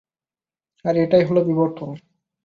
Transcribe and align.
আর 0.85 0.95
এটাই 0.97 1.23
হলো 1.25 1.41
বিবর্তন। 1.45 1.89